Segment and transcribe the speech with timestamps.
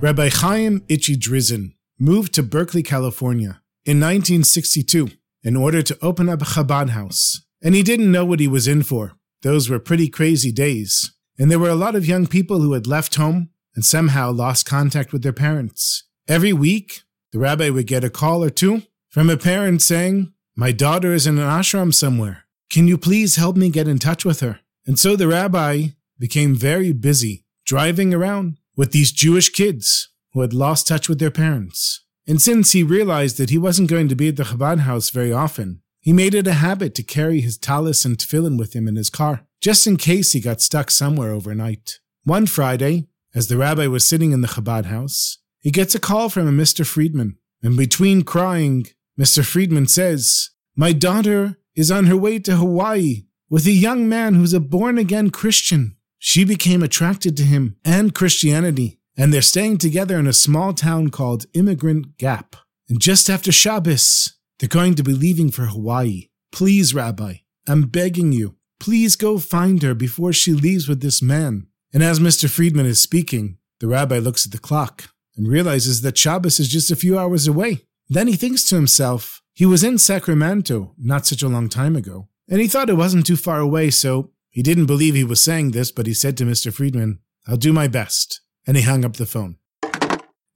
[0.00, 5.08] Rabbi Chaim Itchy Drizin moved to Berkeley, California in 1962
[5.42, 7.44] in order to open up a Chabad house.
[7.60, 9.14] And he didn't know what he was in for.
[9.42, 11.12] Those were pretty crazy days.
[11.36, 14.66] And there were a lot of young people who had left home and somehow lost
[14.66, 16.04] contact with their parents.
[16.28, 17.02] Every week,
[17.32, 21.26] the rabbi would get a call or two from a parent saying, My daughter is
[21.26, 22.44] in an ashram somewhere.
[22.70, 24.60] Can you please help me get in touch with her?
[24.86, 25.88] And so the rabbi
[26.20, 31.32] became very busy driving around with these Jewish kids who had lost touch with their
[31.32, 32.04] parents.
[32.28, 35.32] And since he realized that he wasn't going to be at the Chabad house very
[35.32, 38.94] often, he made it a habit to carry his talis and tefillin with him in
[38.94, 41.98] his car, just in case he got stuck somewhere overnight.
[42.22, 46.28] One Friday, as the rabbi was sitting in the Chabad house, he gets a call
[46.28, 46.86] from a Mr.
[46.86, 47.36] Friedman.
[47.62, 48.86] And between crying,
[49.18, 49.44] Mr.
[49.44, 54.52] Friedman says, My daughter is on her way to Hawaii with a young man who's
[54.52, 55.96] a born again Christian.
[56.18, 61.10] She became attracted to him and Christianity, and they're staying together in a small town
[61.10, 62.56] called Emigrant Gap.
[62.88, 66.28] And just after Shabbos, they're going to be leaving for Hawaii.
[66.50, 67.34] Please, Rabbi,
[67.68, 71.66] I'm begging you, please go find her before she leaves with this man.
[71.92, 72.48] And as Mr.
[72.48, 76.90] Friedman is speaking, the rabbi looks at the clock and realizes that Shabbos is just
[76.90, 77.86] a few hours away.
[78.08, 82.28] Then he thinks to himself, he was in Sacramento not such a long time ago,
[82.48, 85.70] and he thought it wasn't too far away, so he didn't believe he was saying
[85.70, 86.74] this, but he said to Mr.
[86.74, 88.40] Friedman, I'll do my best.
[88.66, 89.56] And he hung up the phone.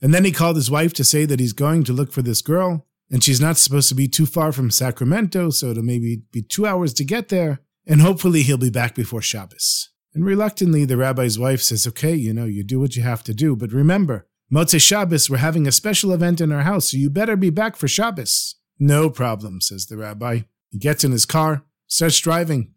[0.03, 2.43] And then he called his wife to say that he's going to look for this
[2.43, 6.43] girl, and she's not supposed to be too far from Sacramento, so it'll maybe be
[6.43, 9.91] two hours to get there, and hopefully he'll be back before Shabbos.
[10.15, 13.33] And reluctantly, the rabbi's wife says, Okay, you know, you do what you have to
[13.33, 17.09] do, but remember, Motzei Shabbos, we're having a special event in our house, so you
[17.09, 18.57] better be back for Shabbos.
[18.81, 20.41] No problem, says the rabbi.
[20.71, 22.75] He gets in his car, starts driving.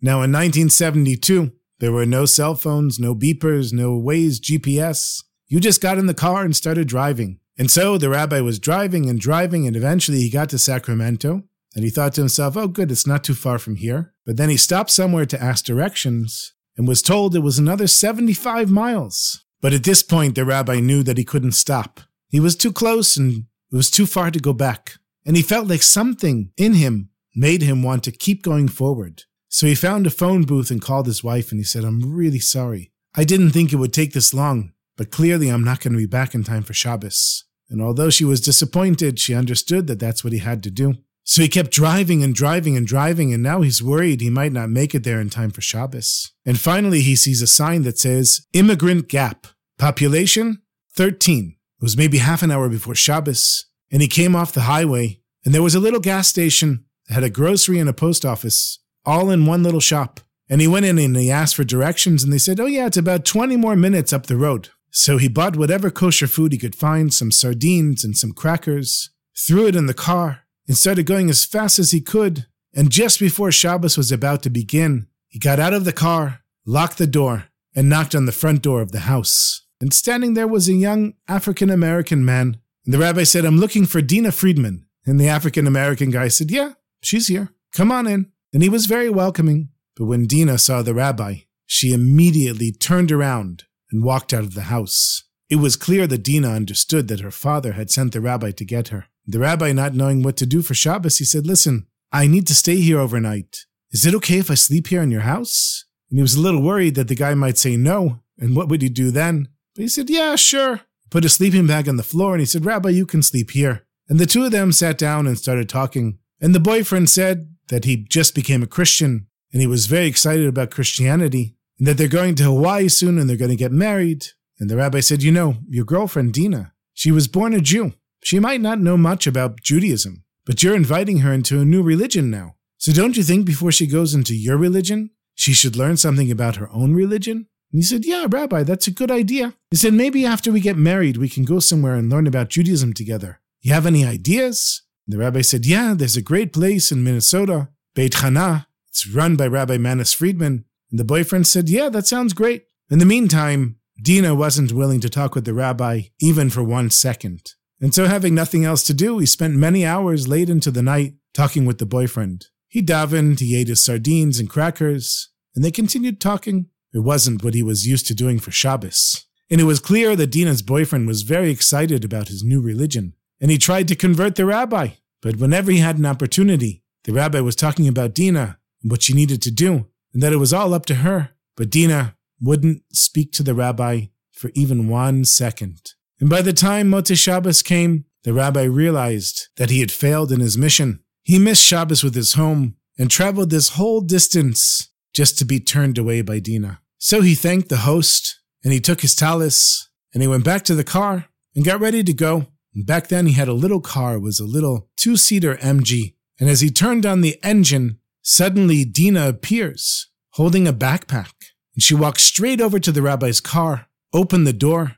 [0.00, 5.22] Now, in 1972, there were no cell phones, no beepers, no Waze, GPS.
[5.46, 7.40] You just got in the car and started driving.
[7.58, 11.42] And so the rabbi was driving and driving, and eventually he got to Sacramento.
[11.74, 14.14] And he thought to himself, oh, good, it's not too far from here.
[14.24, 18.70] But then he stopped somewhere to ask directions and was told it was another 75
[18.70, 19.44] miles.
[19.60, 22.00] But at this point, the rabbi knew that he couldn't stop.
[22.28, 24.94] He was too close and it was too far to go back.
[25.26, 29.24] And he felt like something in him made him want to keep going forward.
[29.58, 32.38] So he found a phone booth and called his wife and he said, I'm really
[32.38, 32.92] sorry.
[33.16, 36.06] I didn't think it would take this long, but clearly I'm not going to be
[36.06, 37.42] back in time for Shabbos.
[37.68, 40.94] And although she was disappointed, she understood that that's what he had to do.
[41.24, 44.70] So he kept driving and driving and driving, and now he's worried he might not
[44.70, 46.32] make it there in time for Shabbos.
[46.46, 50.62] And finally, he sees a sign that says Emigrant Gap, population
[50.94, 51.56] 13.
[51.80, 55.52] It was maybe half an hour before Shabbos, and he came off the highway, and
[55.52, 59.30] there was a little gas station that had a grocery and a post office, all
[59.30, 60.20] in one little shop.
[60.50, 62.96] And he went in and he asked for directions, and they said, Oh, yeah, it's
[62.96, 64.68] about 20 more minutes up the road.
[64.90, 69.66] So he bought whatever kosher food he could find, some sardines and some crackers, threw
[69.66, 72.46] it in the car, and started going as fast as he could.
[72.74, 76.98] And just before Shabbos was about to begin, he got out of the car, locked
[76.98, 79.62] the door, and knocked on the front door of the house.
[79.80, 82.58] And standing there was a young African American man.
[82.84, 84.86] And the rabbi said, I'm looking for Dina Friedman.
[85.06, 87.50] And the African American guy said, Yeah, she's here.
[87.72, 88.32] Come on in.
[88.52, 89.70] And he was very welcoming.
[89.96, 94.62] But when Dina saw the rabbi, she immediately turned around and walked out of the
[94.62, 95.24] house.
[95.50, 98.88] It was clear that Dina understood that her father had sent the rabbi to get
[98.88, 99.06] her.
[99.26, 102.54] The rabbi, not knowing what to do for Shabbos, he said, Listen, I need to
[102.54, 103.66] stay here overnight.
[103.90, 105.84] Is it okay if I sleep here in your house?
[106.10, 108.82] And he was a little worried that the guy might say no, and what would
[108.82, 109.48] he do then?
[109.74, 110.82] But he said, Yeah, sure.
[111.10, 113.86] Put a sleeping bag on the floor, and he said, Rabbi, you can sleep here.
[114.08, 116.18] And the two of them sat down and started talking.
[116.40, 120.46] And the boyfriend said that he just became a Christian, and he was very excited
[120.46, 124.26] about Christianity, and that they're going to Hawaii soon and they're going to get married.
[124.58, 127.92] And the rabbi said, You know, your girlfriend, Dina, she was born a Jew.
[128.22, 132.30] She might not know much about Judaism, but you're inviting her into a new religion
[132.30, 132.56] now.
[132.78, 136.56] So don't you think before she goes into your religion, she should learn something about
[136.56, 137.46] her own religion?
[137.72, 139.54] And he said, Yeah, Rabbi, that's a good idea.
[139.70, 142.92] He said, Maybe after we get married, we can go somewhere and learn about Judaism
[142.92, 143.40] together.
[143.60, 144.82] You have any ideas?
[145.08, 148.66] The rabbi said, Yeah, there's a great place in Minnesota, Beit Chana.
[148.88, 150.66] It's run by Rabbi Manis Friedman.
[150.90, 152.66] And the boyfriend said, Yeah, that sounds great.
[152.90, 157.54] In the meantime, Dina wasn't willing to talk with the rabbi even for one second.
[157.80, 161.14] And so, having nothing else to do, he spent many hours late into the night
[161.32, 162.46] talking with the boyfriend.
[162.68, 166.66] He davened, he ate his sardines and crackers, and they continued talking.
[166.92, 169.24] It wasn't what he was used to doing for Shabbos.
[169.50, 173.50] And it was clear that Dina's boyfriend was very excited about his new religion, and
[173.50, 174.88] he tried to convert the rabbi.
[175.22, 179.14] But whenever he had an opportunity, the rabbi was talking about Dina and what she
[179.14, 181.30] needed to do, and that it was all up to her.
[181.56, 185.94] But Dina wouldn't speak to the rabbi for even one second.
[186.20, 190.40] And by the time Motzei Shabbos came, the rabbi realized that he had failed in
[190.40, 191.00] his mission.
[191.22, 195.98] He missed Shabbos with his home and traveled this whole distance just to be turned
[195.98, 196.80] away by Dina.
[196.98, 200.74] So he thanked the host and he took his talis and he went back to
[200.74, 202.46] the car and got ready to go.
[202.74, 206.14] Back then he had a little car, it was a little two-seater MG.
[206.38, 211.32] And as he turned on the engine, suddenly Dina appears holding a backpack.
[211.74, 214.96] And she walks straight over to the rabbi's car, opened the door,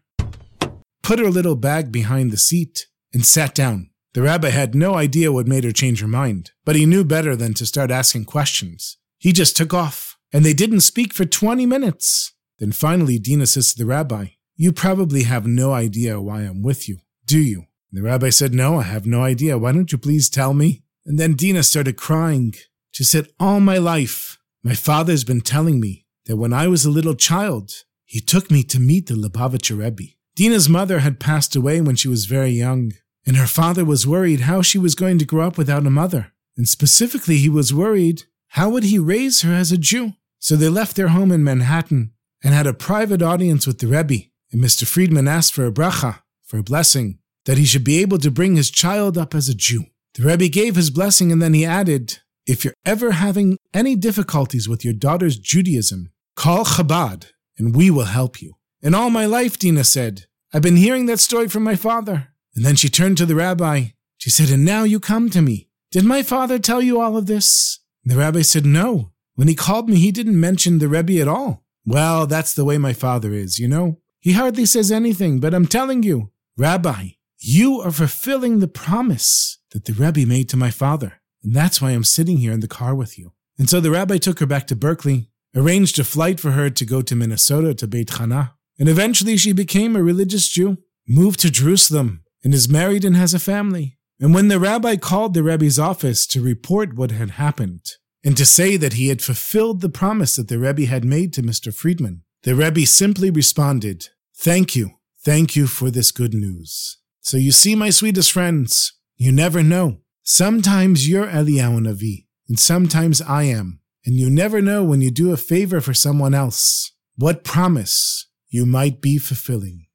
[1.03, 3.91] put her little bag behind the seat, and sat down.
[4.13, 7.37] The rabbi had no idea what made her change her mind, but he knew better
[7.37, 8.99] than to start asking questions.
[9.19, 12.33] He just took off, and they didn't speak for 20 minutes.
[12.59, 14.27] Then finally, Dina says to the rabbi,
[14.57, 16.99] You probably have no idea why I'm with you,
[17.31, 17.67] do you?
[17.91, 19.57] And the rabbi said, No, I have no idea.
[19.57, 20.83] Why don't you please tell me?
[21.07, 22.55] And then Dina started crying.
[22.91, 26.91] She said, All my life, my father's been telling me that when I was a
[26.91, 27.73] little child,
[28.05, 30.13] he took me to meet the Lubavitcher Rebbe.
[30.35, 32.93] Dina's mother had passed away when she was very young,
[33.25, 36.33] and her father was worried how she was going to grow up without a mother.
[36.57, 38.25] And specifically, he was worried
[38.55, 40.15] how would he raise her as a Jew?
[40.41, 42.13] So they left their home in Manhattan
[42.43, 44.25] and had a private audience with the Rebbe.
[44.51, 44.85] And Mr.
[44.85, 47.20] Friedman asked for a bracha, for a blessing,
[47.51, 49.87] that he should be able to bring his child up as a Jew.
[50.15, 54.69] The Rebbe gave his blessing and then he added, If you're ever having any difficulties
[54.69, 58.55] with your daughter's Judaism, call Chabad and we will help you.
[58.83, 62.29] In all my life, Dina said, I've been hearing that story from my father.
[62.55, 63.87] And then she turned to the rabbi.
[64.17, 65.71] She said, And now you come to me.
[65.91, 67.81] Did my father tell you all of this?
[68.05, 69.11] And the rabbi said, No.
[69.35, 71.65] When he called me, he didn't mention the Rebbe at all.
[71.85, 73.99] Well, that's the way my father is, you know?
[74.21, 77.09] He hardly says anything, but I'm telling you, Rabbi,
[77.41, 81.21] you are fulfilling the promise that the Rebbe made to my father.
[81.43, 83.33] And that's why I'm sitting here in the car with you.
[83.59, 86.85] And so the rabbi took her back to Berkeley, arranged a flight for her to
[86.85, 90.79] go to Minnesota to Beit Chana, and eventually she became a religious Jew,
[91.09, 93.99] moved to Jerusalem, and is married and has a family.
[94.19, 97.85] And when the rabbi called the Rebbe's office to report what had happened,
[98.23, 101.43] and to say that he had fulfilled the promise that the Rebbe had made to
[101.43, 101.75] Mr.
[101.75, 104.93] Friedman, the Rebbe simply responded, Thank you,
[105.23, 107.00] thank you for this good news.
[107.21, 109.99] So you see, my sweetest friends, you never know.
[110.23, 113.81] Sometimes you're Eliyahu Navi, and sometimes I am.
[114.07, 118.65] And you never know when you do a favor for someone else, what promise you
[118.65, 119.87] might be fulfilling.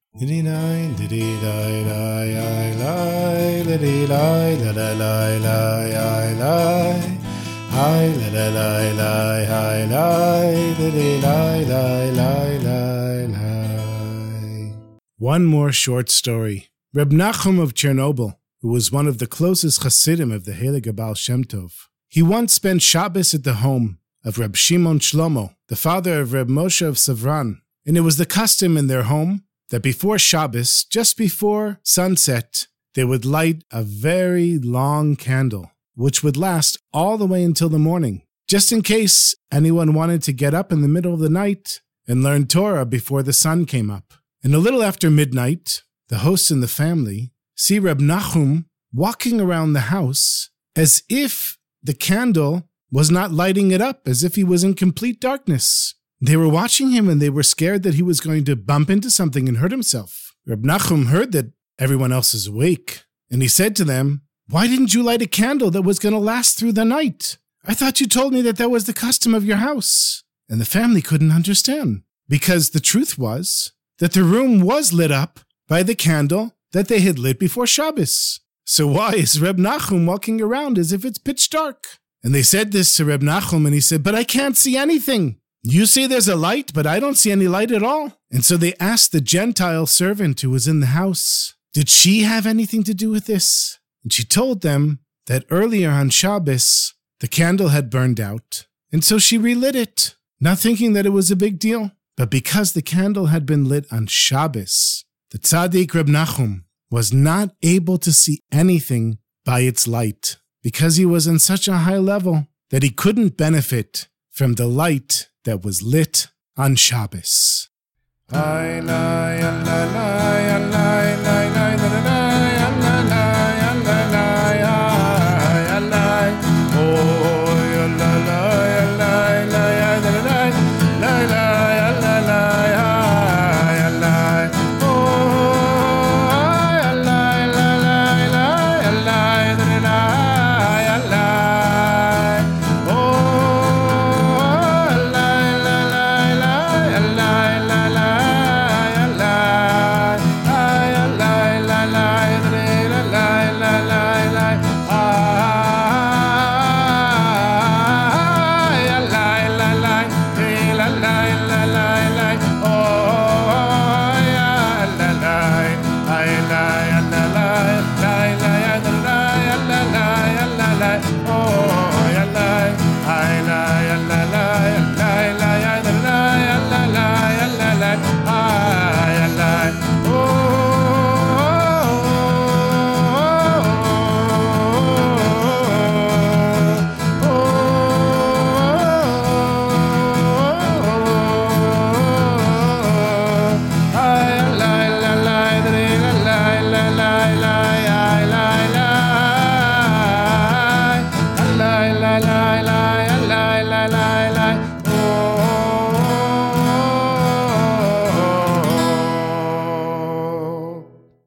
[15.17, 16.69] One more short story.
[16.95, 21.13] Reb Nachum of Chernobyl, who was one of the closest Hasidim of the Heilige Baal
[21.13, 21.73] Shem Tov,
[22.07, 26.47] he once spent Shabbos at the home of Reb Shimon Shlomo, the father of Reb
[26.47, 31.17] Moshe of Savran, and it was the custom in their home that before Shabbos, just
[31.17, 37.43] before sunset, they would light a very long candle, which would last all the way
[37.43, 41.19] until the morning, just in case anyone wanted to get up in the middle of
[41.19, 44.13] the night and learn Torah before the sun came up.
[44.41, 49.73] And a little after midnight, the hosts and the family see Reb Nachum walking around
[49.73, 54.63] the house as if the candle was not lighting it up, as if he was
[54.63, 55.95] in complete darkness.
[56.21, 59.11] They were watching him and they were scared that he was going to bump into
[59.11, 60.33] something and hurt himself.
[60.45, 64.93] Reb Nachum heard that everyone else is awake, and he said to them, Why didn't
[64.93, 67.37] you light a candle that was going to last through the night?
[67.65, 70.23] I thought you told me that that was the custom of your house.
[70.47, 75.39] And the family couldn't understand, because the truth was that the room was lit up
[75.67, 78.39] by the candle that they had lit before Shabbos.
[78.65, 81.85] So why is Reb Nachum walking around as if it's pitch dark?
[82.23, 85.37] And they said this to Reb Nachum, and he said, But I can't see anything.
[85.61, 88.19] You say there's a light, but I don't see any light at all.
[88.31, 92.47] And so they asked the Gentile servant who was in the house, Did she have
[92.47, 93.79] anything to do with this?
[94.03, 98.65] And she told them that earlier on Shabbos, the candle had burned out.
[98.91, 101.91] And so she relit it, not thinking that it was a big deal.
[102.17, 107.55] But because the candle had been lit on Shabbos, the tzaddik Reb Nachum was not
[107.63, 112.47] able to see anything by its light because he was on such a high level
[112.69, 116.27] that he couldn't benefit from the light that was lit
[116.57, 117.69] on Shabbos.